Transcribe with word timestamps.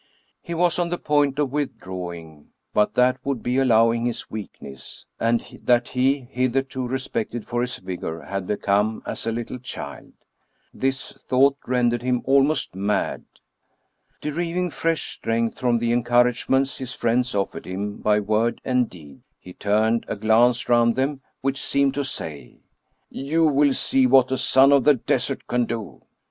He 0.41 0.55
was 0.55 0.79
on 0.79 0.89
the 0.89 0.97
point 0.97 1.37
of 1.37 1.51
withdrawing; 1.51 2.47
but 2.73 2.95
that 2.95 3.17
would 3.23 3.43
be 3.43 3.59
allowing 3.59 4.07
his 4.07 4.31
weakness, 4.31 5.05
and 5.19 5.59
that 5.63 5.89
he, 5.89 6.21
hitherto 6.21 6.87
respected 6.87 7.45
for 7.45 7.61
his 7.61 7.75
vigor, 7.75 8.21
had 8.23 8.47
become 8.47 9.03
as 9.05 9.27
a 9.27 9.31
little 9.31 9.59
child. 9.59 10.13
This 10.73 11.11
thought 11.29 11.55
ren 11.67 11.91
dered 11.91 12.01
him 12.01 12.23
almost 12.25 12.73
mad. 12.73 13.25
Deriving 14.21 14.71
fresh 14.71 15.11
strength 15.13 15.59
from 15.59 15.77
the 15.77 15.91
encouragements 15.93 16.79
his 16.79 16.93
friends 16.93 17.35
offered 17.35 17.67
him 17.67 17.97
by 17.97 18.19
word 18.19 18.59
and 18.65 18.89
deed, 18.89 19.21
he 19.37 19.53
turned 19.53 20.05
a 20.07 20.15
glance 20.15 20.67
round 20.67 20.95
them, 20.95 21.21
which 21.41 21.61
seemed 21.61 21.93
to 21.93 22.03
say:" 22.03 22.61
You 23.11 23.43
will 23.45 23.75
see 23.75 24.07
what 24.07 24.31
a 24.31 24.37
son 24.39 24.71
of 24.71 24.83
the 24.83 24.95
desert 24.95 25.45
can 25.45 25.65
do." 25.65 26.01